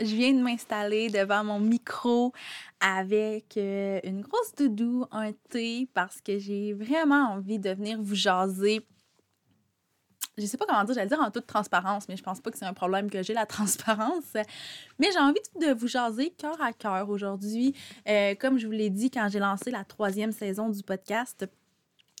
[0.00, 2.32] Je viens de m'installer devant mon micro
[2.80, 8.16] avec euh, une grosse doudou, un thé, parce que j'ai vraiment envie de venir vous
[8.16, 8.84] jaser.
[10.38, 12.58] Je sais pas comment dire, j'allais dire en toute transparence, mais je pense pas que
[12.58, 14.34] c'est un problème que j'ai, la transparence.
[14.98, 17.74] Mais j'ai envie de vous jaser cœur à cœur aujourd'hui.
[18.08, 21.46] Euh, comme je vous l'ai dit quand j'ai lancé la troisième saison du podcast,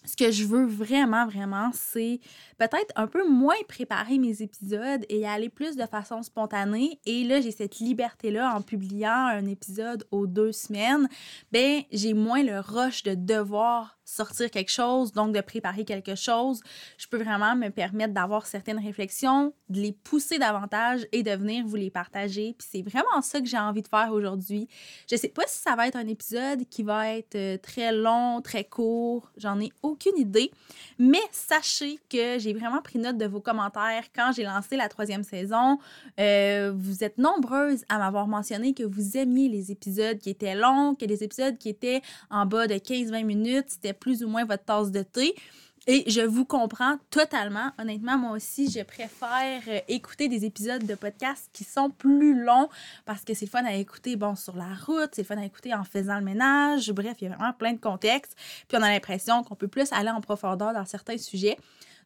[0.04, 2.20] ce que je veux vraiment, vraiment, c'est
[2.58, 7.00] peut-être un peu moins préparer mes épisodes et aller plus de façon spontanée.
[7.06, 11.08] Et là, j'ai cette liberté-là en publiant un épisode aux deux semaines.
[11.52, 16.60] Ben, j'ai moins le rush de devoir sortir quelque chose, donc de préparer quelque chose.
[16.98, 21.64] Je peux vraiment me permettre d'avoir certaines réflexions, de les pousser davantage et de venir
[21.66, 22.54] vous les partager.
[22.58, 24.68] Puis c'est vraiment ça que j'ai envie de faire aujourd'hui.
[25.10, 28.40] Je sais pas si ça va être un épisode qui va être euh, très long,
[28.42, 30.50] très court, j'en ai aucune idée,
[30.98, 35.22] mais sachez que j'ai vraiment pris note de vos commentaires quand j'ai lancé la troisième
[35.22, 35.78] saison.
[36.20, 40.94] Euh, vous êtes nombreuses à m'avoir mentionné que vous aimiez les épisodes qui étaient longs,
[40.94, 44.64] que les épisodes qui étaient en bas de 15-20 minutes, c'était plus ou moins votre
[44.64, 45.34] tasse de thé.
[45.88, 47.72] Et je vous comprends totalement.
[47.76, 52.68] Honnêtement, moi aussi, je préfère euh, écouter des épisodes de podcast qui sont plus longs
[53.04, 55.82] parce que c'est fun à écouter, bon, sur la route, c'est fun à écouter en
[55.82, 56.92] faisant le ménage.
[56.92, 58.36] Bref, il y a vraiment plein de contextes.
[58.68, 61.58] Puis on a l'impression qu'on peut plus aller en profondeur dans certains sujets.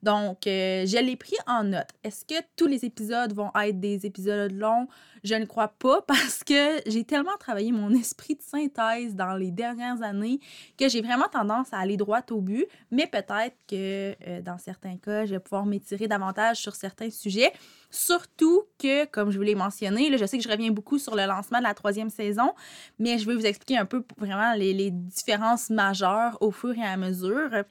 [0.02, 1.88] Donc, euh, je l'ai pris en note.
[2.04, 4.88] Est-ce que tous les épisodes vont être des épisodes longs?
[5.24, 9.50] Je ne crois pas parce que j'ai tellement travaillé mon esprit de synthèse dans les
[9.50, 10.40] dernières années
[10.78, 14.96] que j'ai vraiment tendance à aller droit au but, mais peut-être que euh, dans certains
[14.96, 17.52] cas, je vais pouvoir m'étirer davantage sur certains sujets.
[17.90, 21.24] Surtout que, comme je vous l'ai mentionné, je sais que je reviens beaucoup sur le
[21.24, 22.52] lancement de la troisième saison,
[22.98, 26.96] mais je vais vous expliquer un peu vraiment les différences majeures au fur et à
[26.96, 27.64] mesure.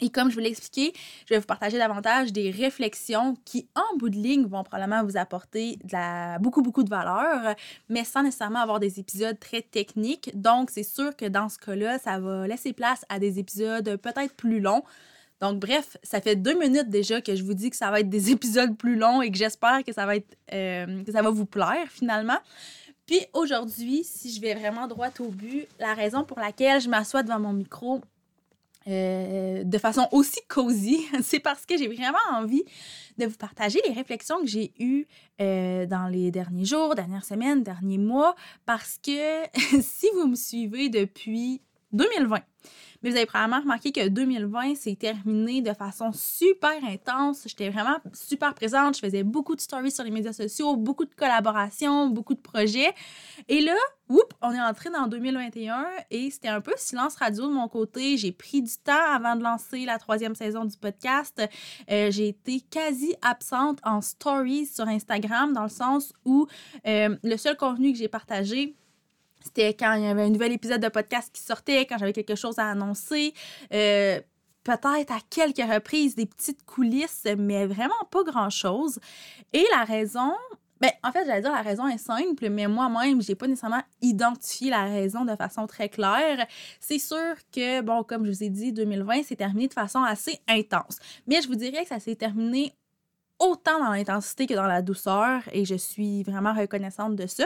[0.00, 0.92] Et comme je vous l'ai expliqué,
[1.26, 5.16] je vais vous partager davantage des réflexions qui, en bout de ligne, vont probablement vous
[5.16, 5.78] apporter
[6.40, 7.54] beaucoup, beaucoup de valeur,
[7.88, 10.30] mais sans nécessairement avoir des épisodes très techniques.
[10.34, 14.34] Donc, c'est sûr que dans ce cas-là, ça va laisser place à des épisodes peut-être
[14.34, 14.82] plus longs.
[15.40, 18.08] Donc, bref, ça fait deux minutes déjà que je vous dis que ça va être
[18.08, 21.30] des épisodes plus longs et que j'espère que ça va être euh, que ça va
[21.30, 22.38] vous plaire finalement.
[23.06, 27.22] Puis aujourd'hui, si je vais vraiment droit au but, la raison pour laquelle je m'assois
[27.22, 28.00] devant mon micro,
[28.88, 32.64] euh, de façon aussi cosy, c'est parce que j'ai vraiment envie
[33.18, 35.06] de vous partager les réflexions que j'ai eues
[35.40, 39.42] euh, dans les derniers jours, dernières semaines, derniers mois, parce que
[39.80, 42.40] si vous me suivez depuis 2020,
[43.02, 47.42] mais vous avez probablement remarqué que 2020 s'est terminé de façon super intense.
[47.46, 48.96] J'étais vraiment super présente.
[48.96, 52.92] Je faisais beaucoup de stories sur les médias sociaux, beaucoup de collaborations, beaucoup de projets.
[53.48, 53.74] Et là,
[54.08, 58.16] Oups, on est entré dans 2021 et c'était un peu silence radio de mon côté.
[58.16, 61.42] J'ai pris du temps avant de lancer la troisième saison du podcast.
[61.90, 66.46] Euh, j'ai été quasi absente en stories sur Instagram dans le sens où
[66.86, 68.76] euh, le seul contenu que j'ai partagé,
[69.46, 72.34] c'était quand il y avait un nouvel épisode de podcast qui sortait, quand j'avais quelque
[72.34, 73.32] chose à annoncer.
[73.72, 74.20] Euh,
[74.64, 78.98] peut-être à quelques reprises des petites coulisses, mais vraiment pas grand-chose.
[79.52, 80.32] Et la raison,
[80.80, 84.70] ben, en fait, j'allais dire la raison est simple, mais moi-même, j'ai pas nécessairement identifié
[84.70, 86.44] la raison de façon très claire.
[86.80, 90.40] C'est sûr que, bon, comme je vous ai dit, 2020 s'est terminé de façon assez
[90.48, 90.98] intense.
[91.28, 92.74] Mais je vous dirais que ça s'est terminé
[93.38, 97.44] autant dans l'intensité que dans la douceur et je suis vraiment reconnaissante de ça.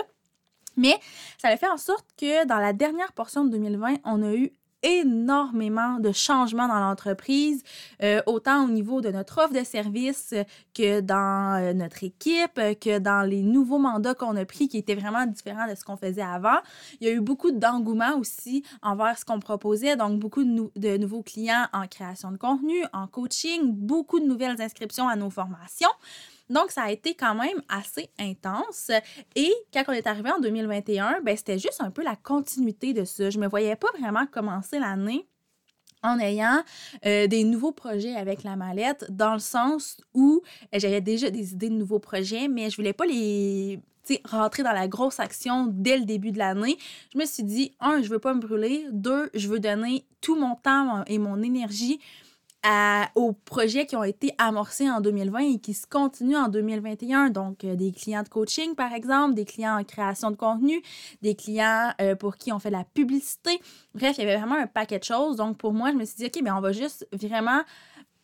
[0.80, 0.98] Mais
[1.36, 4.50] ça a fait en sorte que dans la dernière portion de 2020, on a eu
[4.82, 7.62] énormément de changements dans l'entreprise,
[8.02, 10.34] euh, autant au niveau de notre offre de service
[10.74, 14.94] que dans euh, notre équipe, que dans les nouveaux mandats qu'on a pris qui étaient
[14.94, 16.60] vraiment différents de ce qu'on faisait avant.
[17.02, 20.96] Il y a eu beaucoup d'engouement aussi envers ce qu'on proposait, donc beaucoup de, de,
[20.96, 25.90] nouveaux clients en création de contenu, en coaching, beaucoup de nouvelles inscriptions à nos formations.
[26.50, 28.90] Donc, ça a été quand même assez intense.
[29.36, 33.04] Et quand on est arrivé en 2021, ben, c'était juste un peu la continuité de
[33.04, 33.30] ça.
[33.30, 35.26] Je me voyais pas vraiment commencer l'année
[36.02, 36.62] en ayant
[37.06, 40.42] euh, des nouveaux projets avec la mallette, dans le sens où
[40.74, 43.80] euh, j'avais déjà des idées de nouveaux projets, mais je voulais pas les
[44.24, 46.78] rentrer dans la grosse action dès le début de l'année.
[47.12, 48.86] Je me suis dit, un, je veux pas me brûler.
[48.90, 52.00] Deux, je veux donner tout mon temps et mon énergie
[53.14, 57.30] aux projets qui ont été amorcés en 2020 et qui se continuent en 2021.
[57.30, 60.82] Donc, euh, des clients de coaching, par exemple, des clients en création de contenu,
[61.22, 63.60] des clients euh, pour qui on fait de la publicité.
[63.94, 65.36] Bref, il y avait vraiment un paquet de choses.
[65.36, 67.62] Donc, pour moi, je me suis dit, OK, mais on va juste vraiment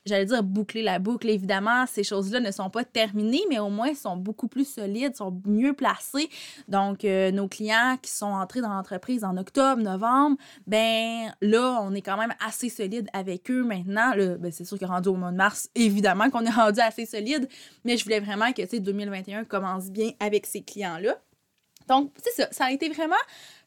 [0.06, 1.28] j'allais dire boucler la boucle.
[1.28, 5.40] Évidemment, ces choses-là ne sont pas terminées, mais au moins sont beaucoup plus solides, sont
[5.44, 6.28] mieux placées.
[6.68, 10.36] Donc, euh, nos clients qui sont entrés dans l'entreprise en octobre, novembre,
[10.66, 14.12] ben là, on est quand même assez solide avec eux maintenant.
[14.16, 17.48] Ben, c'est sûr que rendu au mois de mars, évidemment qu'on est rendu assez solide,
[17.84, 21.16] mais je voulais vraiment que 2021 commence bien avec ces clients-là.
[21.88, 22.48] Donc, c'est ça.
[22.52, 23.14] Ça a été vraiment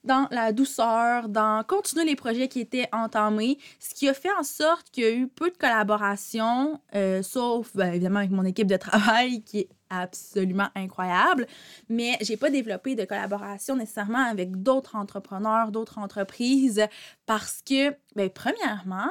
[0.04, 4.44] dans la douceur, dans continuer les projets qui étaient entamés, ce qui a fait en
[4.44, 8.68] sorte qu'il y a eu peu de collaboration, euh, sauf ben, évidemment avec mon équipe
[8.68, 11.48] de travail qui est absolument incroyable,
[11.90, 16.86] mais j'ai pas développé de collaboration nécessairement avec d'autres entrepreneurs, d'autres entreprises
[17.26, 19.10] parce que, ben, premièrement,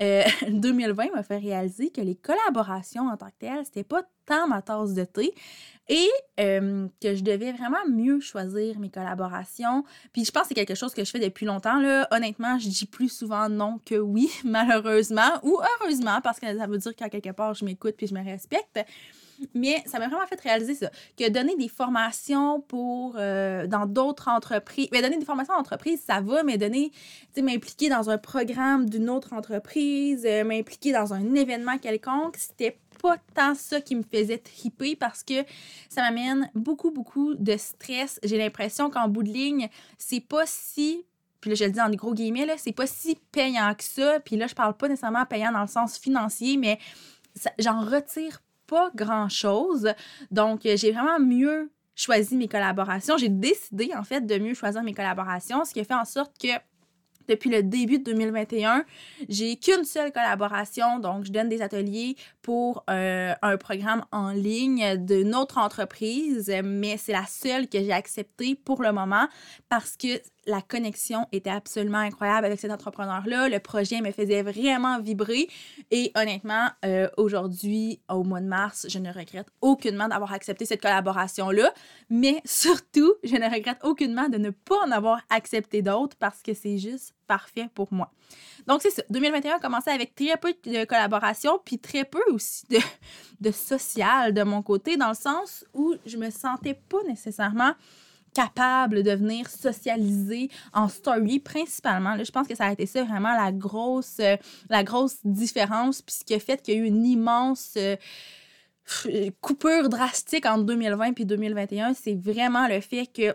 [0.00, 4.46] 2020 euh, m'a fait réaliser que les collaborations en tant que telles, c'était pas tant
[4.46, 5.32] ma tasse de thé
[5.88, 9.84] et que je devais vraiment mieux choisir mes collaborations.
[10.12, 11.78] Puis je pense que c'est quelque chose que je fais depuis longtemps.
[11.80, 12.08] Là.
[12.10, 16.78] Honnêtement, je dis plus souvent non que oui, malheureusement, ou heureusement, parce que ça veut
[16.78, 18.80] dire qu'à quelque part, je m'écoute puis je me respecte.
[19.54, 24.28] Mais ça m'a vraiment fait réaliser ça, que donner des formations pour euh, dans d'autres
[24.28, 26.92] entreprises, mais donner des formations en entreprise, ça va, mais donner,
[27.34, 32.78] tu m'impliquer dans un programme d'une autre entreprise, euh, m'impliquer dans un événement quelconque, c'était
[33.02, 35.44] pas tant ça qui me faisait triper parce que
[35.88, 38.18] ça m'amène beaucoup, beaucoup de stress.
[38.22, 39.68] J'ai l'impression qu'en bout de ligne,
[39.98, 41.04] c'est pas si
[41.40, 44.18] puis là, je le dis en gros guillemets, c'est pas si payant que ça.
[44.18, 46.78] Puis là, je parle pas nécessairement payant dans le sens financier, mais
[47.58, 49.92] j'en retire pas grand-chose.
[50.30, 53.16] Donc, j'ai vraiment mieux choisi mes collaborations.
[53.16, 56.32] J'ai décidé, en fait, de mieux choisir mes collaborations, ce qui a fait en sorte
[56.38, 56.48] que
[57.28, 58.84] depuis le début de 2021,
[59.28, 60.98] j'ai qu'une seule collaboration.
[60.98, 66.96] Donc, je donne des ateliers pour euh, un programme en ligne d'une autre entreprise, mais
[66.96, 69.26] c'est la seule que j'ai acceptée pour le moment
[69.68, 73.48] parce que la connexion était absolument incroyable avec cet entrepreneur-là.
[73.48, 75.48] Le projet me faisait vraiment vibrer.
[75.90, 80.80] Et honnêtement, euh, aujourd'hui, au mois de mars, je ne regrette aucunement d'avoir accepté cette
[80.80, 81.72] collaboration-là.
[82.10, 86.54] Mais surtout, je ne regrette aucunement de ne pas en avoir accepté d'autres parce que
[86.54, 88.12] c'est juste parfait pour moi.
[88.66, 89.02] Donc, c'est ça.
[89.10, 92.78] 2021 a commencé avec très peu de collaboration, puis très peu aussi de,
[93.40, 97.72] de social de mon côté, dans le sens où je me sentais pas nécessairement
[98.36, 102.14] capable de venir socialiser en story principalement.
[102.14, 104.36] Là, je pense que ça a été ça vraiment la grosse, euh,
[104.68, 107.96] la grosse différence, puis ce qui a fait qu'il y a eu une immense euh,
[109.40, 113.34] coupure drastique entre 2020 et 2021, c'est vraiment le fait que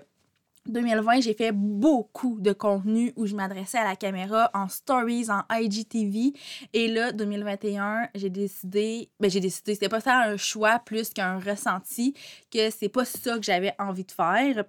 [0.68, 5.42] 2020, j'ai fait beaucoup de contenu où je m'adressais à la caméra en stories, en
[5.52, 6.34] IGTV.
[6.74, 11.40] Et là, 2021, j'ai décidé, ben j'ai décidé, c'était pas ça un choix plus qu'un
[11.40, 12.14] ressenti,
[12.52, 14.64] que c'est pas ça que j'avais envie de faire.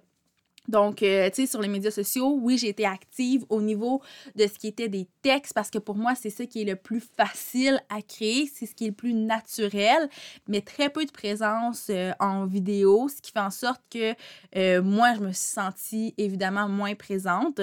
[0.69, 4.01] Donc, euh, tu sais, sur les médias sociaux, oui, j'ai été active au niveau
[4.35, 6.77] de ce qui était des textes parce que pour moi, c'est ça qui est le
[6.77, 10.09] plus facile à créer, c'est ce qui est le plus naturel,
[10.47, 14.13] mais très peu de présence euh, en vidéo, ce qui fait en sorte que
[14.55, 17.59] euh, moi, je me suis sentie évidemment moins présente.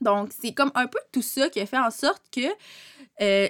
[0.00, 2.48] Donc, c'est comme un peu tout ça qui a fait en sorte que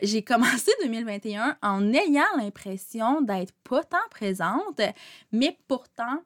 [0.04, 4.80] j'ai commencé 2021 en ayant l'impression d'être pas tant présente,
[5.32, 6.20] mais pourtant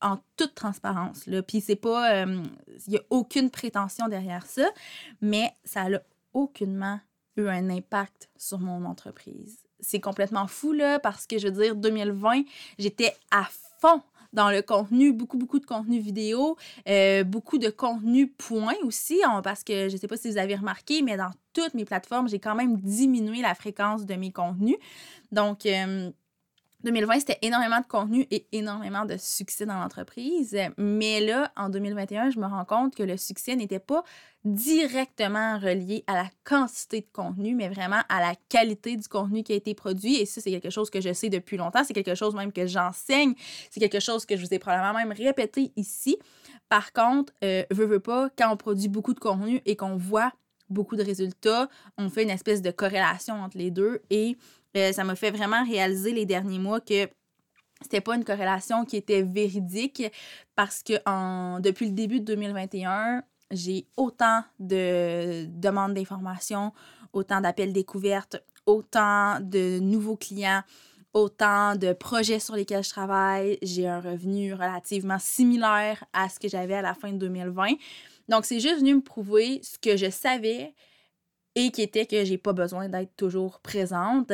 [0.00, 1.26] en toute transparence.
[1.26, 1.42] Là.
[1.42, 2.24] Puis c'est pas.
[2.24, 2.42] Il euh,
[2.88, 4.68] n'y a aucune prétention derrière ça,
[5.20, 6.00] mais ça n'a
[6.32, 7.00] aucunement
[7.36, 9.58] eu un impact sur mon entreprise.
[9.80, 12.42] C'est complètement fou, là, parce que je veux dire, 2020,
[12.78, 13.48] j'étais à
[13.80, 14.02] fond
[14.32, 16.56] dans le contenu, beaucoup, beaucoup de contenu vidéo,
[16.88, 20.54] euh, beaucoup de contenu point aussi, parce que je ne sais pas si vous avez
[20.54, 24.76] remarqué, mais dans toutes mes plateformes, j'ai quand même diminué la fréquence de mes contenus.
[25.32, 26.10] Donc, euh,
[26.84, 30.56] 2020, c'était énormément de contenu et énormément de succès dans l'entreprise.
[30.78, 34.02] Mais là, en 2021, je me rends compte que le succès n'était pas
[34.44, 39.52] directement relié à la quantité de contenu, mais vraiment à la qualité du contenu qui
[39.52, 40.16] a été produit.
[40.16, 41.84] Et ça, c'est quelque chose que je sais depuis longtemps.
[41.84, 43.34] C'est quelque chose même que j'enseigne.
[43.70, 46.16] C'est quelque chose que je vous ai probablement même répété ici.
[46.70, 50.32] Par contre, euh, veux, veux pas, quand on produit beaucoup de contenu et qu'on voit
[50.70, 51.68] beaucoup de résultats,
[51.98, 54.36] on fait une espèce de corrélation entre les deux et
[54.76, 57.08] euh, ça m'a fait vraiment réaliser les derniers mois que
[57.82, 60.02] c'était pas une corrélation qui était véridique
[60.54, 66.72] parce que en, depuis le début de 2021, j'ai autant de demandes d'informations,
[67.12, 68.36] autant d'appels découvertes,
[68.66, 70.62] autant de nouveaux clients,
[71.12, 73.58] autant de projets sur lesquels je travaille.
[73.62, 77.72] J'ai un revenu relativement similaire à ce que j'avais à la fin de 2020.
[78.28, 80.74] Donc, c'est juste venu me prouver ce que je savais
[81.56, 84.32] et qui était que j'ai pas besoin d'être toujours présente.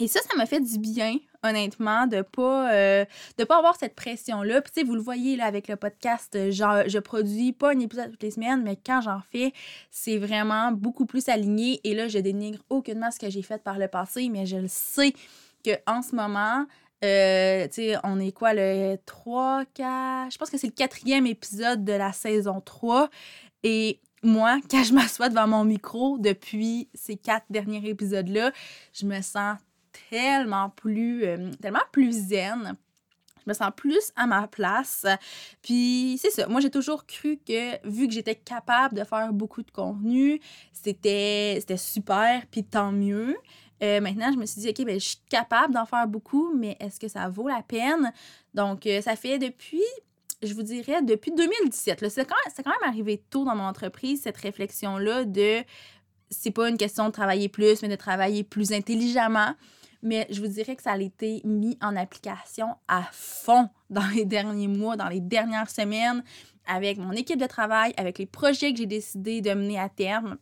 [0.00, 3.04] Et ça, ça m'a fait du bien, honnêtement, de pas euh,
[3.36, 4.62] de pas avoir cette pression-là.
[4.62, 7.80] Puis, tu sais, vous le voyez là avec le podcast, genre, je produis pas un
[7.80, 9.52] épisode toutes les semaines, mais quand j'en fais,
[9.90, 11.80] c'est vraiment beaucoup plus aligné.
[11.82, 14.68] Et là, je dénigre aucunement ce que j'ai fait par le passé, mais je le
[14.68, 15.12] sais
[15.64, 16.64] qu'en ce moment,
[17.04, 20.32] euh, tu sais, on est quoi, le 3, 4...
[20.32, 23.08] Je pense que c'est le quatrième épisode de la saison 3.
[23.62, 28.52] Et moi, quand je m'assois devant mon micro depuis ces quatre derniers épisodes-là,
[28.92, 29.56] je me sens
[30.10, 32.76] tellement plus, euh, tellement plus zen.
[33.44, 35.06] Je me sens plus à ma place.
[35.62, 36.46] Puis c'est ça.
[36.48, 40.40] Moi, j'ai toujours cru que vu que j'étais capable de faire beaucoup de contenu,
[40.72, 43.36] c'était super, puis tant mieux.
[43.82, 46.76] Euh, maintenant, je me suis dit, OK, ben, je suis capable d'en faire beaucoup, mais
[46.80, 48.12] est-ce que ça vaut la peine?
[48.54, 49.84] Donc, euh, ça fait depuis,
[50.42, 52.08] je vous dirais, depuis 2017.
[52.08, 55.62] C'est quand, quand, même arrivé tôt dans mon entreprise, cette réflexion-là de
[56.30, 59.54] c'est pas une question de travailler plus, mais de travailler plus intelligemment
[60.02, 64.24] mais je vous dirais que ça a été mis en application à fond dans les
[64.24, 66.22] derniers mois, dans les dernières semaines,
[66.66, 70.36] avec mon équipe de travail, avec les projets que j'ai décidé de mener à terme.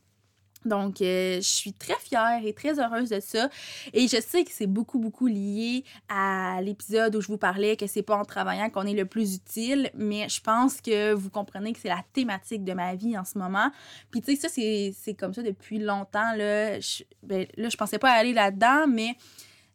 [0.66, 3.48] Donc, euh, je suis très fière et très heureuse de ça.
[3.92, 7.86] Et je sais que c'est beaucoup, beaucoup lié à l'épisode où je vous parlais que
[7.86, 11.72] c'est pas en travaillant qu'on est le plus utile, mais je pense que vous comprenez
[11.72, 13.70] que c'est la thématique de ma vie en ce moment.
[14.10, 16.34] Puis, tu sais, ça, c'est comme ça depuis longtemps.
[16.36, 19.16] Là, je, ben, là, je pensais pas aller là-dedans, mais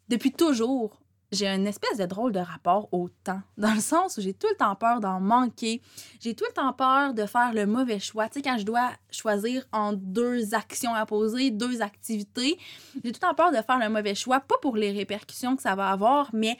[0.09, 1.00] depuis toujours,
[1.31, 4.47] j'ai une espèce de drôle de rapport au temps, dans le sens où j'ai tout
[4.49, 5.81] le temps peur d'en manquer.
[6.19, 8.27] J'ai tout le temps peur de faire le mauvais choix.
[8.27, 12.57] Tu sais, quand je dois choisir en deux actions à poser, deux activités,
[12.95, 15.61] j'ai tout le temps peur de faire le mauvais choix, pas pour les répercussions que
[15.61, 16.57] ça va avoir, mais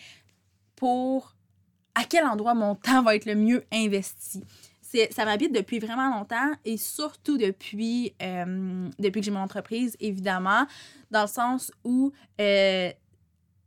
[0.75, 1.36] pour
[1.96, 4.44] à quel endroit mon temps va être le mieux investi.
[5.12, 10.66] Ça m'habite depuis vraiment longtemps et surtout depuis, euh, depuis que j'ai mon entreprise, évidemment,
[11.12, 12.12] dans le sens où
[12.42, 12.92] euh,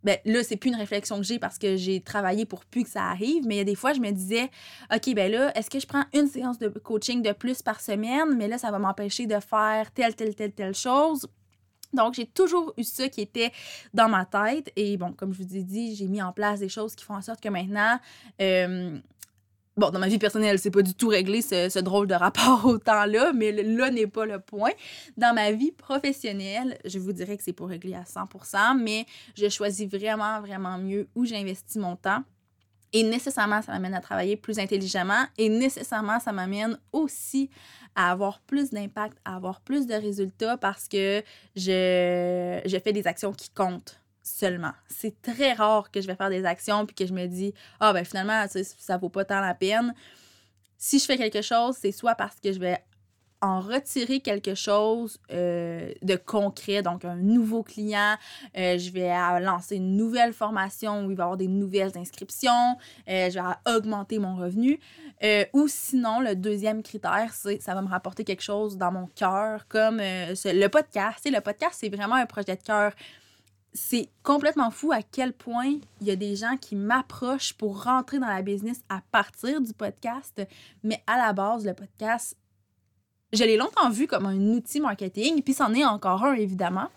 [0.04, 2.90] ben là, c'est plus une réflexion que j'ai parce que j'ai travaillé pour plus que
[2.90, 4.50] ça arrive, mais il y a des fois, je me disais,
[4.94, 8.36] OK, ben là, est-ce que je prends une séance de coaching de plus par semaine,
[8.36, 11.26] mais là, ça va m'empêcher de faire telle, telle, telle, telle chose.
[11.94, 13.52] Donc, j'ai toujours eu ça qui était
[13.94, 14.70] dans ma tête.
[14.76, 17.14] Et bon, comme je vous ai dit, j'ai mis en place des choses qui font
[17.14, 17.98] en sorte que maintenant,
[18.40, 18.98] euh,
[19.76, 22.78] Bon, dans ma vie personnelle, c'est pas du tout réglé ce, drôle de rapport au
[22.78, 24.70] temps-là, mais là n'est pas le point.
[25.16, 29.04] Dans ma vie professionnelle, je vous dirais que c'est pas réglé à 100%, mais
[29.36, 32.22] je choisis vraiment, vraiment mieux où j'investis mon temps.
[32.92, 37.50] Et nécessairement, ça m'amène à travailler plus intelligemment et nécessairement, ça m'amène aussi
[37.96, 41.20] à avoir plus d'impact, à avoir plus de résultats parce que
[41.56, 44.72] je, je fais des actions qui comptent seulement.
[44.88, 47.92] C'est très rare que je vais faire des actions puis que je me dis ah
[47.92, 49.94] ben finalement ça vaut pas tant la peine.
[50.78, 52.82] Si je fais quelque chose, c'est soit parce que je vais
[53.44, 58.14] en retirer quelque chose euh, de concret, donc un nouveau client,
[58.56, 62.78] euh, je vais lancer une nouvelle formation où il va y avoir des nouvelles inscriptions,
[63.06, 64.80] euh, je vais augmenter mon revenu.
[65.52, 69.68] ou sinon, le deuxième critère, c'est ça va me rapporter quelque chose dans mon cœur,
[69.68, 71.28] comme le podcast.
[71.30, 72.92] le podcast, c'est vraiment un projet de cœur
[73.74, 78.20] c'est complètement fou à quel point il y a des gens qui m'approchent pour rentrer
[78.20, 80.40] dans la business à partir du podcast.
[80.84, 82.36] Mais à la base, le podcast,
[83.32, 86.88] je l'ai longtemps vu comme un outil marketing, puis c'en est encore un, évidemment.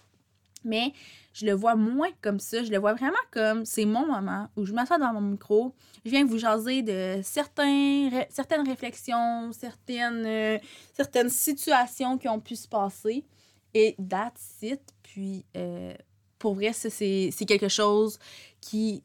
[0.64, 0.94] Mais
[1.34, 2.64] je le vois moins comme ça.
[2.64, 5.74] Je le vois vraiment comme c'est mon moment où je m'assois dans mon micro,
[6.06, 10.60] je viens vous jaser de certains, certaines réflexions, certaines, euh,
[10.94, 13.26] certaines situations qui ont pu se passer.
[13.74, 14.82] Et that's it.
[15.04, 15.94] Puis, euh,
[16.40, 18.20] pour vrai, c'est quelque chose
[18.62, 19.04] qui,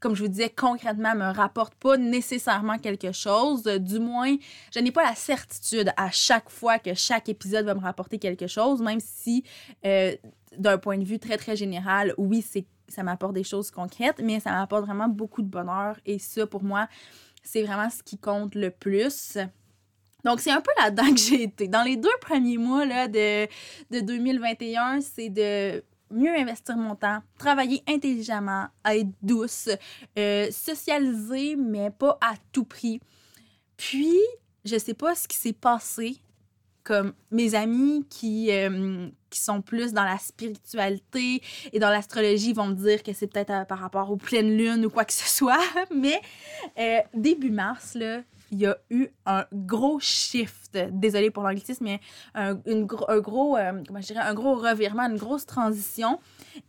[0.00, 3.64] comme je vous disais, concrètement, me rapporte pas nécessairement quelque chose.
[3.64, 4.36] Du moins,
[4.74, 8.46] je n'ai pas la certitude à chaque fois que chaque épisode va me rapporter quelque
[8.46, 9.44] chose, même si,
[9.84, 10.14] euh,
[10.56, 12.44] d'un point de vue très, très général, oui,
[12.88, 15.98] ça m'apporte des choses concrètes, mais ça m'apporte vraiment beaucoup de bonheur.
[16.06, 16.88] Et ça, pour moi,
[17.42, 19.38] c'est vraiment ce qui compte le plus.
[20.24, 21.68] Donc, c'est un peu là-dedans que j'ai été.
[21.68, 23.46] Dans les deux premiers mois là, de,
[23.90, 29.68] de 2021, c'est de mieux investir mon temps, travailler intelligemment, être douce,
[30.18, 33.00] euh, socialiser, mais pas à tout prix.
[33.76, 34.18] Puis,
[34.64, 36.18] je sais pas ce qui s'est passé.
[36.82, 42.68] Comme mes amis qui, euh, qui sont plus dans la spiritualité et dans l'astrologie vont
[42.68, 45.28] me dire que c'est peut-être euh, par rapport aux pleines lunes ou quoi que ce
[45.36, 45.58] soit.
[45.92, 46.20] Mais
[47.12, 52.00] début mars, là, il y a eu un gros shift, désolé pour l'anglicisme, mais
[52.34, 56.18] un, une, un gros, euh, comment je dirais, un gros revirement, une grosse transition.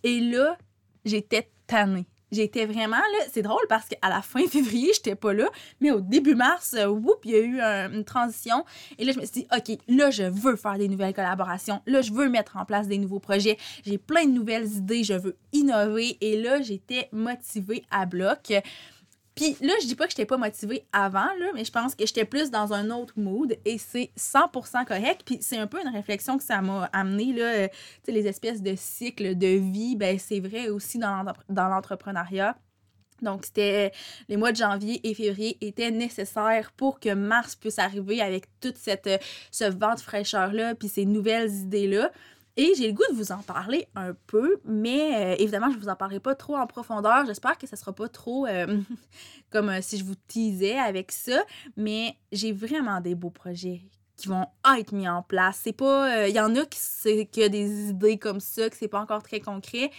[0.04, 0.58] Et là,
[1.06, 2.08] j'étais tannée.
[2.32, 3.26] j'étais vraiment là.
[3.32, 6.88] C'est drôle parce qu'à la fin février, j'étais pas là, mais au début mars, euh,
[6.88, 8.66] whoop, il y a eu une transition.
[8.98, 11.82] Et là, je me suis dit, OK, là, je veux faire des nouvelles collaborations.
[11.86, 13.58] Là, je veux mettre en place des nouveaux projets.
[13.86, 15.04] J'ai plein de nouvelles idées.
[15.04, 16.18] Je veux innover.
[16.22, 18.54] Et là, j'étais motivée à bloc.
[19.38, 22.26] Puis là, je dis pas que j'étais pas motivée avant, mais je pense que j'étais
[22.26, 25.22] plus dans un autre mood et c'est 100% correct.
[25.26, 27.68] Puis c'est un peu une réflexion que ça m'a amené, là, euh,
[28.08, 32.58] les espèces de cycles de vie, ben c'est vrai aussi dans l'entrepreneuriat.
[33.22, 33.92] Donc, c'était
[34.30, 38.78] les mois de janvier et février étaient nécessaires pour que mars puisse arriver avec toute
[38.78, 39.18] cette euh,
[39.52, 42.12] ce vent de fraîcheur-là, puis ces nouvelles idées-là.
[42.60, 45.82] Et j'ai le goût de vous en parler un peu, mais euh, évidemment, je ne
[45.82, 47.24] vous en parlerai pas trop en profondeur.
[47.28, 48.82] J'espère que ça ne sera pas trop euh,
[49.52, 51.44] comme euh, si je vous teasais avec ça.
[51.78, 53.82] Mais j'ai vraiment des beaux projets
[54.16, 55.60] qui vont être mis en place.
[55.64, 56.28] C'est pas.
[56.28, 59.22] Il y en a qui, qui a des idées comme ça, que c'est pas encore
[59.22, 59.92] très concret,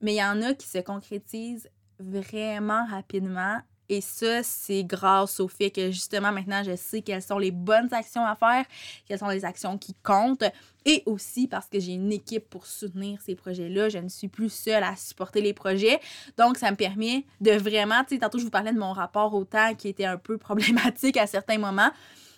[0.00, 1.68] mais il y en a qui se concrétisent
[2.00, 7.38] vraiment rapidement et ça, c'est grâce au fait que justement maintenant, je sais quelles sont
[7.38, 8.64] les bonnes actions à faire,
[9.04, 10.44] quelles sont les actions qui comptent.
[10.84, 13.88] Et aussi parce que j'ai une équipe pour soutenir ces projets-là.
[13.88, 15.98] Je ne suis plus seule à supporter les projets.
[16.38, 19.34] Donc, ça me permet de vraiment, tu sais, tantôt je vous parlais de mon rapport
[19.34, 21.90] au temps qui était un peu problématique à certains moments.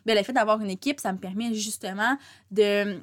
[0.06, 2.16] Mais le fait d'avoir une équipe, ça me permet justement
[2.50, 2.98] de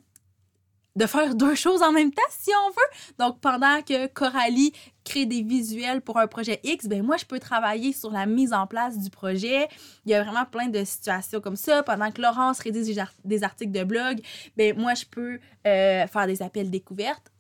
[1.00, 3.16] de faire deux choses en même temps, si on veut.
[3.18, 4.74] Donc, pendant que Coralie
[5.06, 8.52] crée des visuels pour un projet X, ben moi, je peux travailler sur la mise
[8.52, 9.70] en place du projet.
[10.06, 11.84] Il y a vraiment plein de situations comme ça.
[11.84, 14.20] Pendant que Laurence rédige des articles de blog,
[14.58, 17.32] ben moi, je peux euh, faire des appels découvertes.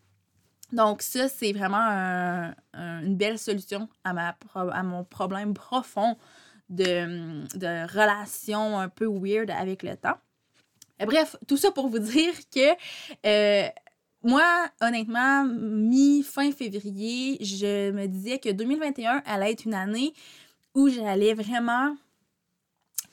[0.71, 6.17] Donc, ça, c'est vraiment une belle solution à, ma, à mon problème profond
[6.69, 10.17] de, de relation un peu weird avec le temps.
[11.05, 12.75] Bref, tout ça pour vous dire que
[13.25, 13.69] euh,
[14.23, 14.43] moi,
[14.81, 20.13] honnêtement, mi-fin février, je me disais que 2021 allait être une année
[20.75, 21.95] où j'allais vraiment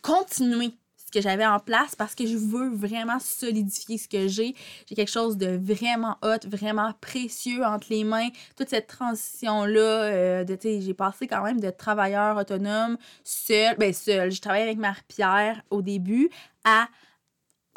[0.02, 4.56] continuer ce que j'avais en place parce que je veux vraiment solidifier ce que j'ai.
[4.88, 8.28] J'ai quelque chose de vraiment hot, vraiment précieux entre les mains.
[8.56, 14.40] Toute cette transition-là, euh, j'ai passé quand même de travailleur autonome, seul, ben seul, je
[14.40, 16.30] travaillais avec Marie-Pierre au début,
[16.64, 16.88] à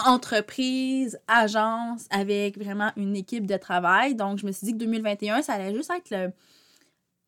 [0.05, 4.15] entreprise, agence avec vraiment une équipe de travail.
[4.15, 6.31] Donc, je me suis dit que 2021, ça allait juste être le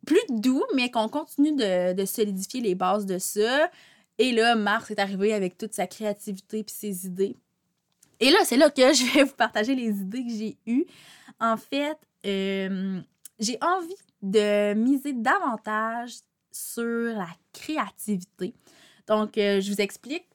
[0.06, 3.70] plus doux, mais qu'on continue de, solidifier les bases de ça.
[4.18, 7.36] Et là, Mars est arrivé avec toute sa créativité et ses idées.
[8.20, 10.86] Et là, c'est là que je vais vous partager les idées que j'ai eues.
[11.40, 13.02] En fait, euh,
[13.40, 16.14] j'ai envie de miser davantage
[16.52, 18.54] sur la créativité.
[19.08, 20.26] Donc, euh, je vous explique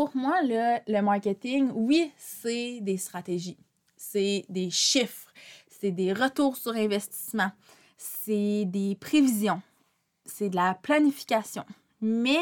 [0.00, 3.58] pour moi, le, marketing, oui, c'est des stratégies,
[3.98, 5.30] c'est des chiffres,
[5.68, 7.52] c'est des retours sur investissement,
[7.98, 9.60] c'est des prévisions,
[10.24, 11.66] c'est de la planification.
[12.00, 12.40] Mais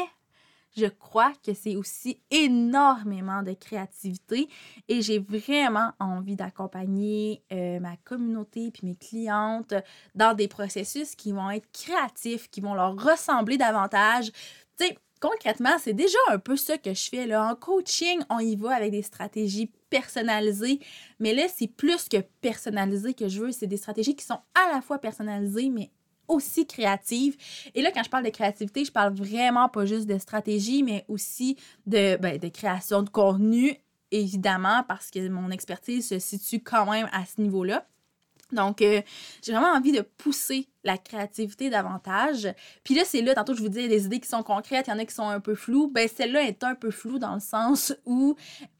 [0.77, 4.47] je crois que c'est aussi énormément de créativité
[4.87, 9.73] et j'ai vraiment envie d'accompagner euh, ma communauté puis mes clientes
[10.15, 14.31] dans des processus qui vont être créatifs, qui vont leur ressembler davantage.
[14.77, 17.25] Tu sais, concrètement, c'est déjà un peu ça que je fais.
[17.25, 17.51] Là.
[17.51, 20.79] En coaching, on y va avec des stratégies personnalisées,
[21.19, 23.51] mais là, c'est plus que personnalisé que je veux.
[23.51, 25.91] C'est des stratégies qui sont à la fois personnalisées, mais
[26.27, 27.35] aussi créatives.
[27.75, 31.03] Et là, quand je parle de créativité, je parle vraiment pas juste de stratégie, mais
[31.07, 33.75] aussi de, ben, de création de contenu,
[34.11, 37.85] évidemment, parce que mon expertise se situe quand même à ce niveau-là.
[38.51, 39.01] Donc, euh,
[39.43, 42.47] j'ai vraiment envie de pousser la créativité davantage.
[42.83, 44.93] Puis là, c'est là, tantôt, je vous dis, des idées qui sont concrètes, il y
[44.93, 45.87] en a qui sont un peu floues.
[45.87, 48.35] Ben, celle-là est un peu floue dans le sens où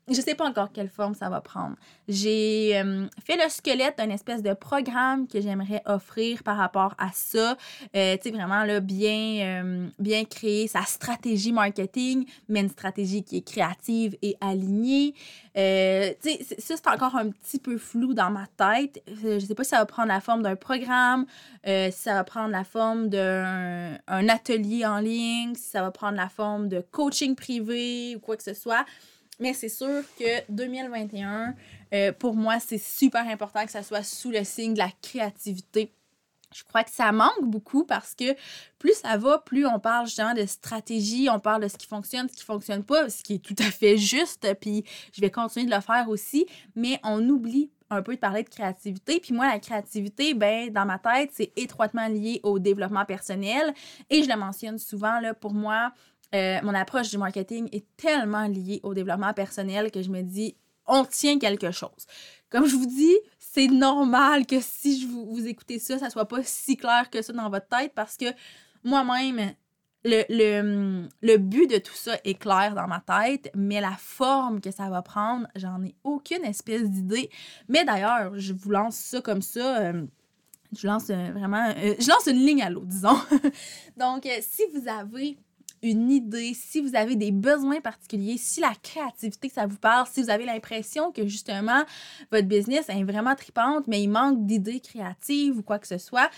[0.09, 1.75] je sais pas encore quelle forme ça va prendre.
[2.07, 7.09] J'ai euh, fait le squelette d'un espèce de programme que j'aimerais offrir par rapport à
[7.13, 7.57] ça.
[7.95, 13.23] Euh, tu sais, vraiment, là, bien, euh, bien créer sa stratégie marketing, mais une stratégie
[13.23, 15.13] qui est créative et alignée.
[15.53, 19.03] tu sais, ça, c'est encore un petit peu flou dans ma tête.
[19.07, 21.25] Je sais pas si ça va prendre la forme d'un programme,
[21.65, 26.17] si ça va prendre la forme d'un un atelier en ligne, si ça va prendre
[26.17, 28.85] la forme de coaching privé ou quoi que ce soit.
[29.39, 31.55] Mais c'est sûr que 2021,
[31.93, 35.93] euh, pour moi, c'est super important que ça soit sous le signe de la créativité.
[36.53, 38.35] Je crois que ça manque beaucoup parce que
[38.79, 42.27] plus ça va, plus on parle justement de stratégie, on parle de ce qui fonctionne,
[42.27, 45.67] ce qui fonctionne pas, ce qui est tout à fait juste, puis je vais continuer
[45.67, 49.19] de le faire aussi, mais on oublie un peu de parler de créativité.
[49.19, 53.73] Puis moi, la créativité, ben, dans ma tête, c'est étroitement lié au développement personnel.
[54.09, 55.91] Et je le mentionne souvent, là, pour moi,
[56.35, 60.55] euh, mon approche du marketing est tellement liée au développement personnel que je me dis,
[60.85, 62.07] on tient quelque chose.
[62.49, 66.43] Comme je vous dis, c'est normal que si je vous, écoutez ça, ça soit pas
[66.43, 68.25] si clair que ça dans votre tête parce que
[68.83, 69.53] moi-même,
[70.05, 74.61] le, le, le, but de tout ça est clair dans ma tête, mais la forme
[74.61, 77.29] que ça va prendre, j'en ai aucune espèce d'idée.
[77.67, 79.79] Mais d'ailleurs, je vous lance ça comme ça.
[79.79, 80.05] Euh,
[80.71, 81.73] je lance euh, vraiment.
[81.75, 83.19] Je lance une ligne à l'eau, disons.
[83.97, 85.37] Donc, si vous avez
[85.81, 90.21] une idée, si vous avez des besoins particuliers, si la créativité, ça vous parle, si
[90.21, 91.83] vous avez l'impression que justement
[92.31, 96.29] votre business est vraiment tripante, mais il manque d'idées créatives ou quoi que ce soit,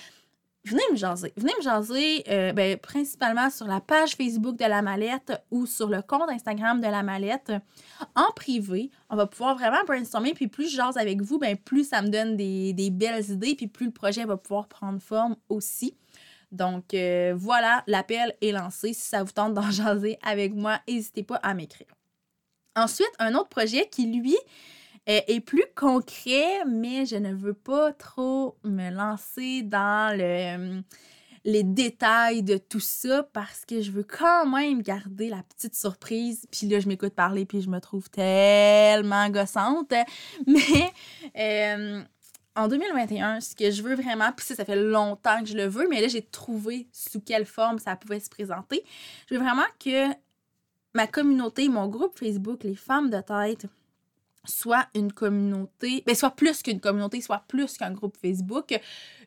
[0.66, 1.34] venez me jaser.
[1.38, 5.88] Venez me jaser euh, ben, principalement sur la page Facebook de la mallette ou sur
[5.88, 7.52] le compte Instagram de la mallette
[8.16, 8.92] en privé.
[9.10, 10.34] On va pouvoir vraiment brainstormer.
[10.34, 13.56] Puis plus je jase avec vous, ben, plus ça me donne des, belles idées.
[13.56, 15.96] Puis plus le projet va pouvoir prendre forme aussi.
[16.52, 18.94] Donc euh, voilà, l'appel est lancé.
[18.94, 21.88] Si ça vous tente d'en jaser avec moi, n'hésitez pas à m'écrire.
[22.76, 24.38] Ensuite, un autre projet qui, lui,
[25.06, 30.82] est plus concret, mais je ne veux pas trop me lancer dans le,
[31.44, 36.46] les détails de tout ça parce que je veux quand même garder la petite surprise.
[36.52, 39.94] Puis là, je m'écoute parler puis je me trouve tellement gossante.
[40.48, 40.92] Mais
[41.38, 42.04] euh,
[42.56, 45.68] en 2021, ce que je veux vraiment, puis ça, ça fait longtemps que je le
[45.68, 48.84] veux, mais là, j'ai trouvé sous quelle forme ça pouvait se présenter.
[49.30, 50.08] Je veux vraiment que
[50.94, 53.68] ma communauté, mon groupe Facebook, les femmes de tête,
[54.46, 58.78] soit une communauté, mais ben, soit plus qu'une communauté, soit plus qu'un groupe Facebook.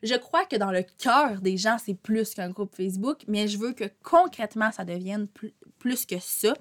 [0.03, 3.57] Je crois que dans le cœur des gens, c'est plus qu'un groupe Facebook, mais je
[3.57, 6.53] veux que concrètement, ça devienne plus, que ça.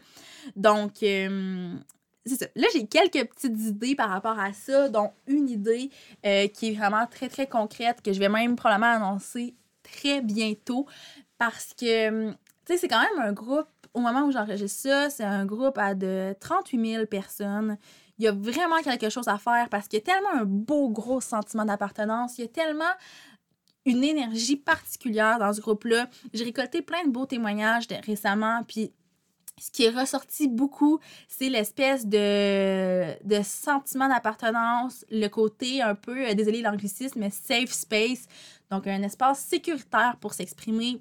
[0.55, 1.75] Donc, euh,
[2.27, 2.47] c'est ça.
[2.55, 5.91] Là, j'ai quelques petites idées par rapport à ça, dont une idée
[6.25, 10.87] euh, qui est vraiment très, très concrète, que je vais même probablement annoncer très bientôt,
[11.39, 15.25] parce que, tu sais, c'est quand même un groupe, au moment où j'enregistre ça, c'est
[15.25, 17.77] un groupe à de 38 000 personnes
[18.19, 20.89] il y a vraiment quelque chose à faire parce qu'il y a tellement un beau
[20.89, 22.93] gros sentiment d'appartenance, il y a tellement
[23.87, 26.09] une énergie particulière dans ce groupe-là.
[26.33, 28.93] J'ai récolté plein de beaux témoignages récemment, puis
[29.61, 36.29] ce qui est ressorti beaucoup, c'est l'espèce de, de sentiment d'appartenance, le côté un peu,
[36.29, 38.27] euh, désolé l'anglicisme, mais safe space,
[38.71, 41.01] donc un espace sécuritaire pour s'exprimer,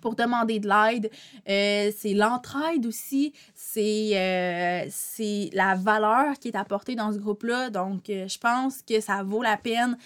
[0.00, 1.10] pour demander de l'aide.
[1.48, 3.32] Euh, c'est l'entraide aussi.
[3.54, 7.70] C'est euh, c'est la valeur qui est apportée dans ce groupe-là.
[7.70, 9.96] Donc, je pense que ça vaut la peine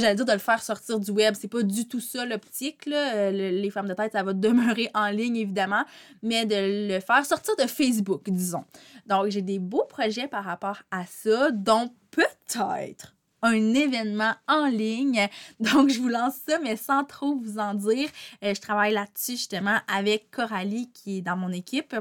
[0.00, 1.34] j'allais dire de le faire sortir du web.
[1.38, 2.86] C'est pas du tout ça l'optique.
[2.86, 5.84] les femmes de tête, ça va demeurer en ligne, évidemment,
[6.22, 8.64] mais de le faire sortir de Facebook, disons.
[9.06, 15.28] Donc, j'ai des beaux projets par rapport à ça, dont peut-être un événement en ligne.
[15.60, 18.08] Donc, je vous lance ça, mais sans trop vous en dire.
[18.42, 21.94] Euh, je travaille là-dessus justement avec Coralie qui est dans mon équipe.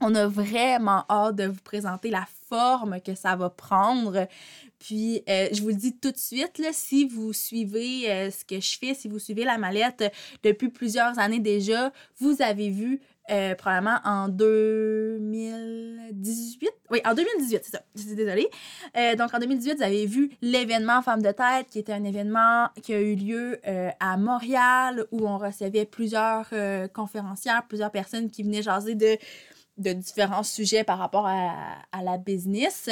[0.00, 4.26] On a vraiment hâte de vous présenter la forme que ça va prendre.
[4.78, 8.44] Puis, euh, je vous le dis tout de suite, là, si vous suivez euh, ce
[8.44, 10.04] que je fais, si vous suivez la mallette
[10.42, 16.70] depuis plusieurs années déjà, vous avez vu euh, probablement en 2018.
[16.92, 17.82] Oui, en 2018, c'est ça.
[17.96, 18.48] Je suis désolée.
[18.96, 22.68] Euh, donc, en 2018, vous avez vu l'événement Femmes de tête, qui était un événement
[22.82, 26.48] qui a eu lieu euh, à Montréal, où on recevait plusieurs
[26.92, 29.18] conférencières, plusieurs personnes qui venaient jaser de
[29.78, 31.52] de différents sujets par rapport à,
[31.92, 32.88] à, la business.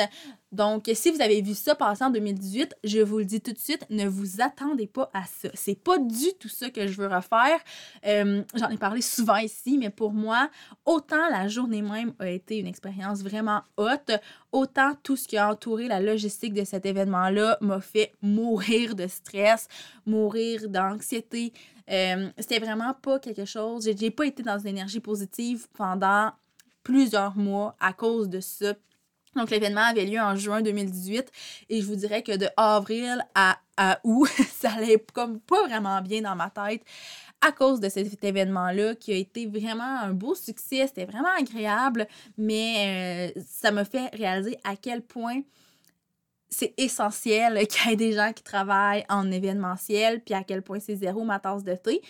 [0.52, 3.58] Donc, si vous avez vu ça passer en 2018, je vous le dis tout de
[3.58, 5.48] suite, ne vous attendez pas à ça.
[5.54, 7.58] C'est pas du tout ça que je veux refaire.
[8.06, 10.48] Euh, j'en ai parlé souvent ici, mais pour moi,
[10.84, 14.12] autant la journée même a été une expérience vraiment haute,
[14.52, 19.08] autant tout ce qui a entouré la logistique de cet événement-là m'a fait mourir de
[19.08, 19.66] stress,
[20.06, 21.52] mourir d'anxiété.
[21.90, 23.90] Euh, c'était vraiment pas quelque chose.
[23.98, 26.30] J'ai pas été dans une énergie positive pendant
[26.84, 28.74] plusieurs mois à cause de ça.
[29.34, 31.30] Donc, l'événement avait lieu en juin 2018
[31.68, 33.58] et je vous dirais que de avril à,
[34.04, 36.82] août, ça allait comme pas vraiment bien dans ma tête
[37.40, 40.86] à cause de cet événement-là qui a été vraiment un beau succès.
[40.86, 42.06] C'était vraiment agréable,
[42.38, 45.42] mais euh, ça me fait réaliser à quel point
[46.48, 50.78] c'est essentiel qu'il y ait des gens qui travaillent en événementiel, puis à quel point
[50.80, 52.00] c'est zéro ma tasse de thé.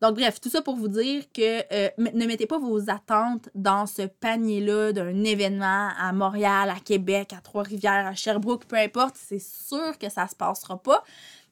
[0.00, 3.86] Donc, bref, tout ça pour vous dire que euh, ne mettez pas vos attentes dans
[3.86, 9.16] ce panier-là d'un événement à Montréal, à Québec, à Trois-Rivières, à Sherbrooke, peu importe.
[9.16, 11.04] C'est sûr que ça se passera pas.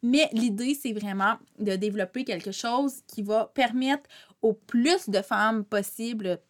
[0.03, 4.09] Mais l'idée, c'est vraiment de développer quelque chose qui va permettre
[4.41, 6.41] au plus de femmes possible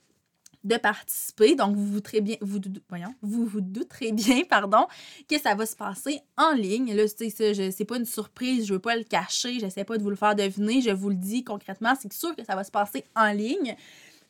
[0.65, 1.55] de participer.
[1.55, 4.87] Donc, vous vous, très bien, vous, voyons, vous vous douterez bien pardon,
[5.29, 6.95] que ça va se passer en ligne.
[6.95, 10.03] Là, c'est ça, c'est pas une surprise, je veux pas le cacher, j'essaie pas de
[10.03, 12.71] vous le faire deviner, je vous le dis concrètement, c'est sûr que ça va se
[12.71, 13.77] passer en ligne.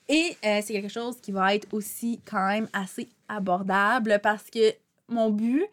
[0.08, 4.72] Et euh, c'est quelque chose qui va être aussi quand même assez abordable parce que
[5.08, 5.66] mon but,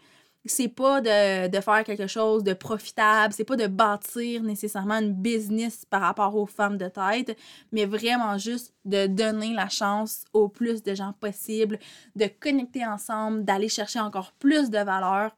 [0.46, 5.86] c'est pas de, faire quelque chose de profitable, c'est pas de bâtir nécessairement une business
[5.86, 7.38] par rapport aux femmes de tête,
[7.72, 11.80] mais vraiment juste de donner la chance au plus de gens possible,
[12.16, 15.36] de connecter ensemble, d'aller chercher encore plus de valeur.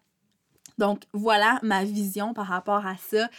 [0.78, 3.30] Donc voilà ma vision par rapport à ça.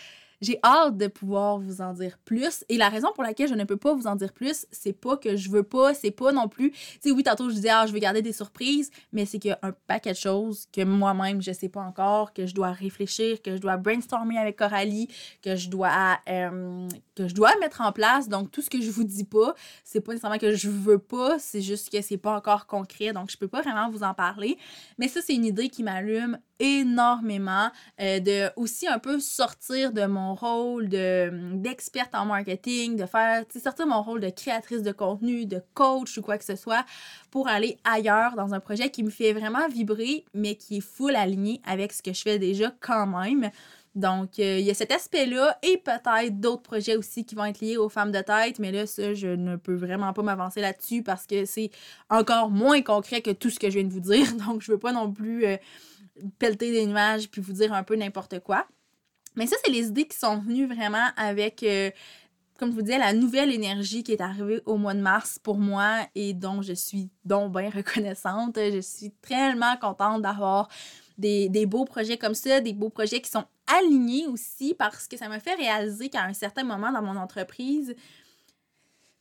[0.40, 2.64] J'ai hâte de pouvoir vous en dire plus.
[2.68, 5.16] Et la raison pour laquelle je ne peux pas vous en dire plus, c'est pas
[5.16, 6.70] que je veux pas, c'est pas non plus.
[6.70, 9.50] Tu sais, oui, tantôt je disais, ah, je vais garder des surprises, mais c'est qu'il
[9.50, 12.70] y a un paquet de choses que moi-même, je sais pas encore, que je dois
[12.70, 15.08] réfléchir, que je dois brainstormer avec Coralie,
[15.42, 18.28] que je dois, euh, que je dois mettre en place.
[18.28, 21.38] Donc, tout ce que je vous dis pas, c'est pas nécessairement que je veux pas,
[21.38, 23.12] c'est juste que c'est pas encore concret.
[23.12, 24.56] Donc, je peux pas vraiment vous en parler.
[24.98, 30.06] Mais ça, c'est une idée qui m'allume énormément euh, de aussi un peu sortir de
[30.06, 35.46] mon rôle de d'experte en marketing, de faire sortir mon rôle de créatrice de contenu,
[35.46, 36.84] de coach ou quoi que ce soit
[37.30, 41.16] pour aller ailleurs dans un projet qui me fait vraiment vibrer mais qui est full
[41.16, 43.50] aligné avec ce que je fais déjà quand même.
[43.98, 47.60] Donc, euh, il y a cet aspect-là et peut-être d'autres projets aussi qui vont être
[47.60, 51.02] liés aux femmes de tête, mais là, ça, je ne peux vraiment pas m'avancer là-dessus
[51.02, 51.70] parce que c'est
[52.08, 54.26] encore moins concret que tout ce que je viens de vous dire.
[54.46, 55.56] Donc, je veux pas non plus euh,
[56.38, 58.66] pelleter des nuages puis vous dire un peu n'importe quoi.
[59.36, 61.90] Mais ça, c'est les idées qui sont venues vraiment avec, euh,
[62.58, 65.58] comme je vous disais, la nouvelle énergie qui est arrivée au mois de mars pour
[65.58, 68.56] moi et dont je suis donc bien reconnaissante.
[68.56, 70.68] Je suis tellement contente d'avoir
[71.18, 75.16] des, des, beaux projets comme ça, des beaux projets qui sont alignés aussi parce que
[75.16, 77.94] ça me fait réaliser qu'à un certain moment dans mon entreprise,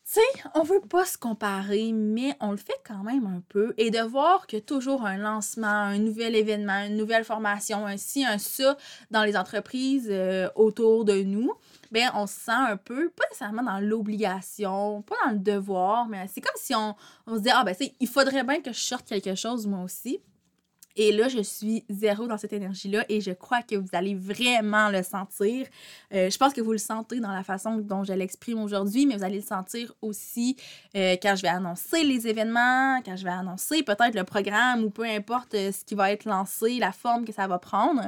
[0.09, 0.21] sais,
[0.55, 3.73] on veut pas se comparer, mais on le fait quand même un peu.
[3.77, 8.25] Et de voir que toujours un lancement, un nouvel événement, une nouvelle formation, un ci,
[8.25, 8.77] un ça
[9.11, 11.51] dans les entreprises euh, autour de nous,
[11.91, 16.25] ben on se sent un peu, pas nécessairement dans l'obligation, pas dans le devoir, mais
[16.33, 16.95] c'est comme si on,
[17.27, 20.21] on se dit, ah ben il faudrait bien que je sorte quelque chose moi aussi.
[20.99, 24.89] Et là, je suis zéro dans cette énergie-là et je crois que vous allez vraiment
[24.89, 25.67] le sentir.
[26.11, 29.15] Euh, je pense que vous le sentez dans la façon dont je l'exprime aujourd'hui, mais
[29.15, 30.57] vous allez le sentir aussi
[30.95, 34.89] euh, quand je vais annoncer les événements, quand je vais annoncer peut-être le programme ou
[34.89, 38.01] peu importe euh, ce qui va être lancé, la forme que ça va prendre.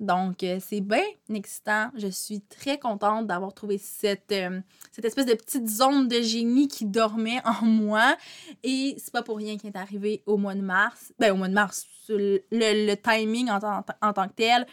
[0.00, 1.90] Donc, euh, c'est bien excitant.
[1.96, 4.60] Je suis très contente d'avoir trouvé cette, euh,
[4.92, 8.16] cette espèce de petite zone de génie qui dormait en moi.
[8.62, 11.12] Et c'est pas pour rien qu'il est arrivé au mois de mars.
[11.18, 13.58] Ben, au mois de mars, le, le timing en,
[14.02, 14.66] en, tant que tel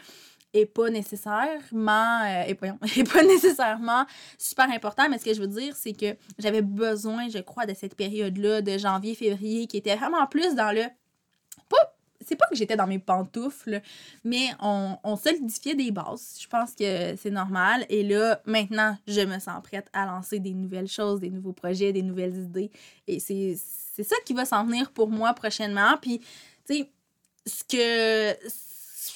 [0.54, 2.54] est pas nécessairement euh,
[3.14, 4.06] pas, nécessairement
[4.38, 7.74] super important mais ce que je veux dire c'est que j'avais besoin je crois de
[7.74, 10.84] cette période là de janvier février qui était vraiment plus dans le
[12.26, 13.82] c'est pas que j'étais dans mes pantoufles,
[14.24, 16.38] mais on, on solidifiait des bases.
[16.40, 17.86] Je pense que c'est normal.
[17.90, 21.94] Et là, maintenant, je me sens prête à lancer des nouvelles choses, des nouveaux projets,
[21.94, 22.72] des nouvelles idées.
[23.08, 23.56] Et c'est
[24.04, 25.98] ça qui va s'en venir pour moi prochainement.
[26.02, 26.20] Puis,
[26.66, 26.90] tu sais,
[27.46, 28.50] ce que.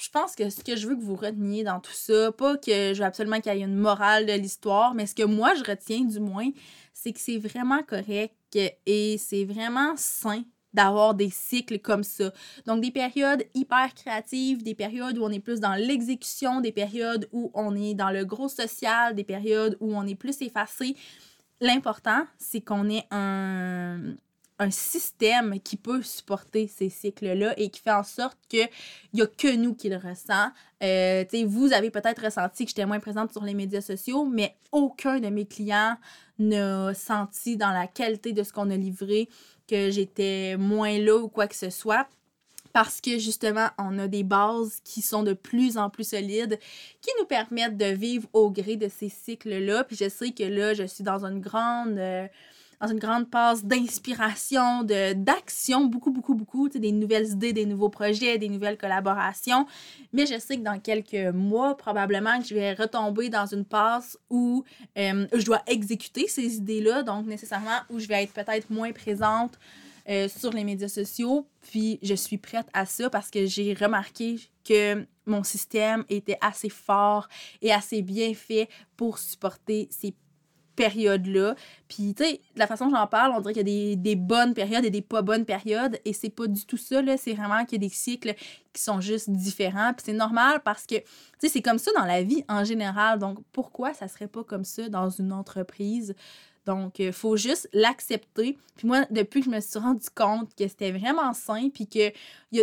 [0.02, 2.94] Je pense que ce que je veux que vous reteniez dans tout ça, pas que
[2.94, 5.62] je veux absolument qu'il y ait une morale de l'histoire, mais ce que moi je
[5.62, 6.48] retiens du moins,
[6.92, 8.34] c'est que c'est vraiment correct
[8.86, 10.42] et c'est vraiment sain
[10.76, 12.30] d'avoir des cycles comme ça.
[12.66, 17.28] Donc des périodes hyper créatives, des périodes où on est plus dans l'exécution, des périodes
[17.32, 20.94] où on est dans le gros social, des périodes où on est plus effacé.
[21.60, 24.14] L'important, c'est qu'on ait un,
[24.58, 28.68] un système qui peut supporter ces cycles-là et qui fait en sorte qu'il
[29.12, 30.50] n'y a que nous qui le ressent.
[30.82, 35.20] Euh, vous avez peut-être ressenti que j'étais moins présente sur les médias sociaux, mais aucun
[35.20, 35.96] de mes clients
[36.38, 39.28] n'a senti dans la qualité de ce qu'on a livré
[39.68, 42.08] que j'étais moins là ou quoi que ce soit
[42.76, 46.58] parce que justement, on a des bases qui sont de plus en plus solides,
[47.00, 49.84] qui nous permettent de vivre au gré de ces cycles-là.
[49.84, 51.96] Puis je sais que là, je suis dans une grande...
[51.96, 52.26] Euh,
[52.80, 58.38] dans une grande passe d'inspiration, d'action, beaucoup, beaucoup, beaucoup, des nouvelles idées, des nouveaux projets,
[58.38, 59.66] des nouvelles collaborations.
[60.12, 64.18] Mais je sais que dans quelques mois, probablement que je vais retomber dans une passe
[64.30, 64.64] où
[64.98, 69.58] euh, je dois exécuter ces idées-là, donc nécessairement où je vais être peut-être moins présente
[70.08, 71.48] euh, sur les médias sociaux.
[71.62, 76.68] Puis je suis prête à ça parce que j'ai remarqué que mon système était assez
[76.68, 77.28] fort
[77.60, 80.14] et assez bien fait pour supporter ces
[80.76, 81.56] période-là.
[81.88, 84.54] Puis, tu sais, la façon dont j'en parle, on dirait qu'il y a des, bonnes
[84.54, 85.98] périodes et des pas bonnes périodes.
[86.04, 87.16] Et c'est pas du tout ça, là.
[87.16, 88.34] C'est vraiment qu'il y a des cycles
[88.72, 89.92] qui sont juste différents.
[89.94, 91.04] Puis c'est normal parce que, tu
[91.40, 93.18] sais, c'est comme ça dans la vie en général.
[93.18, 96.14] Donc, pourquoi ça serait pas comme ça dans une entreprise?
[96.66, 98.58] Donc, il faut juste l'accepter.
[98.76, 102.12] Puis moi, depuis que je me suis rendu compte que c'était vraiment sain, puis que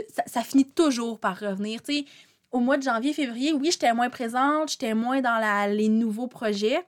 [0.09, 1.81] ça, ça, finit toujours par revenir.
[1.81, 2.05] Tu sais,
[2.53, 6.27] au mois de janvier, février, oui, j'étais moins présente, j'étais moins dans la, les nouveaux
[6.27, 6.85] projets.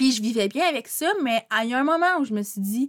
[0.00, 2.42] Puis je vivais bien avec ça, mais il y a un moment où je me
[2.42, 2.88] suis dit,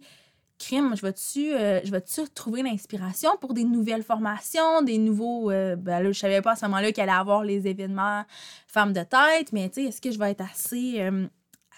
[0.57, 5.51] crime, je vais-tu euh, je vais-tu trouver l'inspiration pour des nouvelles formations, des nouveaux.
[5.51, 8.23] Euh, ben je savais pas à ce moment-là qu'il allait avoir les événements
[8.65, 11.01] femmes de tête, mais tu sais, est-ce que je vais être assez.
[11.01, 11.27] Euh,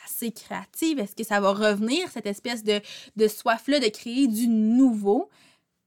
[0.06, 1.00] assez créative?
[1.00, 2.80] Est-ce que ça va revenir, cette espèce de,
[3.15, 5.32] de soif-là de créer du nouveau?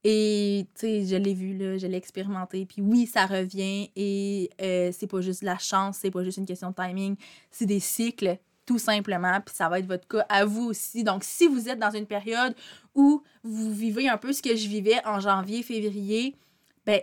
[0.03, 2.65] Et, tu sais, je l'ai vu, là, je l'ai expérimenté.
[2.65, 3.91] Puis oui, ça revient.
[3.95, 7.15] Et c'est pas juste de la chance, c'est pas juste une question de timing.
[7.49, 9.39] C'est des cycles tout simplement.
[9.43, 11.03] Puis ça va être votre cas à vous aussi.
[11.03, 12.53] Donc, si vous êtes dans une période
[12.93, 16.35] où vous vivez un peu ce que je vivais en janvier, février,
[16.85, 17.01] ben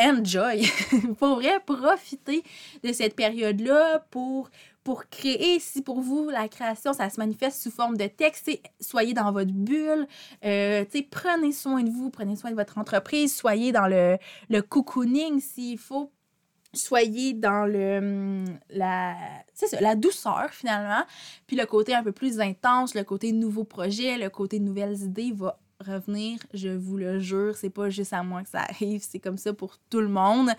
[0.00, 0.66] enjoy.
[1.18, 2.42] pour vrai, profitez
[2.82, 4.48] de cette période-là pour,
[4.82, 5.60] pour créer.
[5.60, 9.52] Si pour vous, la création, ça se manifeste sous forme de texte, soyez dans votre
[9.52, 10.06] bulle.
[10.44, 14.16] Euh, prenez soin de vous, prenez soin de votre entreprise, soyez dans le,
[14.48, 16.10] le cocooning s'il faut
[16.72, 19.14] soyez dans hum, la
[19.80, 21.02] la douceur finalement.
[21.46, 25.32] Puis le côté un peu plus intense le côté nouveau projet le côté nouvelles idées
[25.32, 29.18] va revenir je vous le jure c'est pas juste à moi que ça arrive c'est
[29.18, 30.50] comme ça pour tout le monde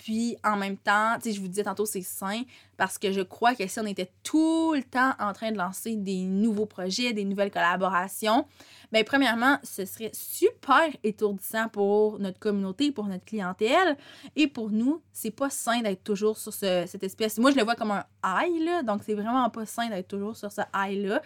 [0.00, 2.42] puis en même temps, tu sais, je vous disais tantôt, c'est sain
[2.78, 5.94] parce que je crois que si on était tout le temps en train de lancer
[5.94, 8.46] des nouveaux projets, des nouvelles collaborations,
[8.92, 13.98] bien, premièrement, ce serait super étourdissant pour notre communauté, pour notre clientèle.
[14.36, 17.36] Et pour nous, c'est pas sain d'être toujours sur cette espèce.
[17.36, 18.82] Moi, je le vois comme un high, là.
[18.82, 21.20] Donc, c'est vraiment pas sain d'être toujours sur ce high-là.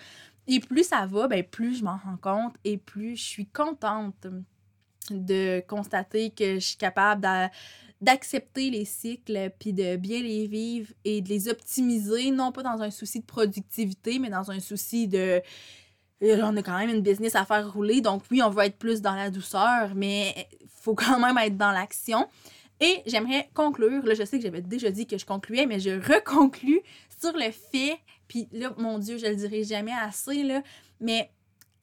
[0.46, 4.26] Et plus ça va, ben plus je m'en rends compte et plus je suis contente
[5.10, 7.26] de constater que je suis capable
[8.00, 12.82] d'accepter les cycles, puis de bien les vivre et de les optimiser, non pas dans
[12.82, 15.40] un souci de productivité, mais dans un souci de...
[16.22, 18.78] Euh, on a quand même une business à faire rouler, donc oui, on veut être
[18.78, 22.28] plus dans la douceur, mais il faut quand même être dans l'action.
[22.84, 25.90] Et j'aimerais conclure, là je sais que j'avais déjà dit que je concluais, mais je
[25.90, 26.82] reconclus
[27.18, 27.96] sur le fait,
[28.28, 30.62] puis là, mon Dieu, je le dirai jamais assez, là,
[31.00, 31.30] mais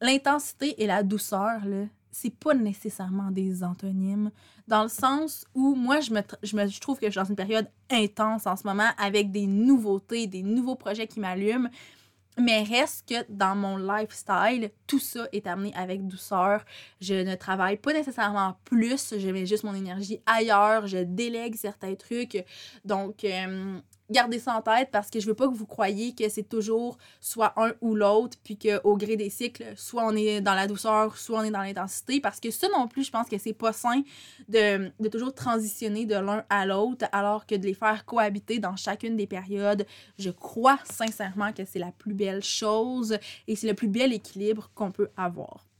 [0.00, 4.30] l'intensité et la douceur, là, c'est pas nécessairement des antonymes,
[4.68, 7.68] dans le sens où moi, je, me, je, trouve que je suis dans une période
[7.90, 11.68] intense en ce moment avec des nouveautés, des nouveaux projets qui m'allument.
[12.38, 16.64] Mais reste que dans mon lifestyle, tout ça est amené avec douceur.
[17.00, 21.94] Je ne travaille pas nécessairement plus, je mets juste mon énergie ailleurs, je délègue certains
[21.94, 22.42] trucs.
[22.86, 23.78] Donc, euh,
[24.12, 26.98] gardez ça en tête parce que je veux pas que vous croyiez que c'est toujours
[27.20, 31.16] soit un ou l'autre, puis qu'au gré des cycles, soit on est dans la douceur,
[31.16, 33.72] soit on est dans l'intensité, parce que ça non plus, je pense que c'est pas
[33.72, 34.02] sain
[34.48, 38.76] de, de toujours transitionner de l'un à l'autre, alors que de les faire cohabiter dans
[38.76, 39.86] chacune des périodes,
[40.18, 44.70] je crois sincèrement que c'est la plus belle chose et c'est le plus bel équilibre
[44.74, 45.71] qu'on peut avoir.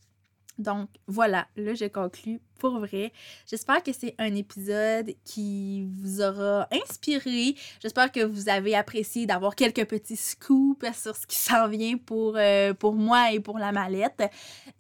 [0.59, 3.13] Donc voilà, là je conclus pour vrai.
[3.47, 7.57] J'espère que c'est un épisode qui vous aura inspiré.
[7.81, 12.37] J'espère que vous avez apprécié d'avoir quelques petits scoops sur ce qui s'en vient pour,
[12.37, 14.23] euh, moi et pour la mallette.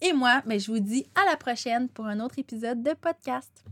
[0.00, 3.64] Et moi, je vous dis à la prochaine pour un autre épisode de podcast.